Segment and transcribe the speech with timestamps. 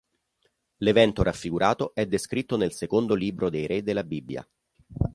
[0.77, 4.43] L'evento raffigurato è descritto nel Secondo Libro dei re della Bibbia.